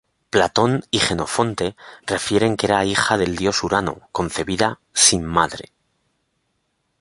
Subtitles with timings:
[0.31, 1.75] Platón y Jenofonte
[2.07, 5.73] refieren que era hija del dios Urano, concebida sin madre.